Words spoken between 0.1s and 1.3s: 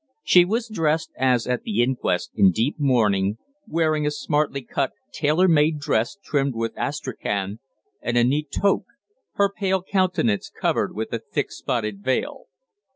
She was dressed,